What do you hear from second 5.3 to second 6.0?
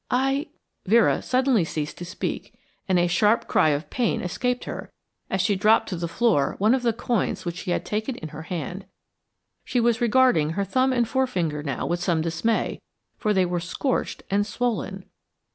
she dropped to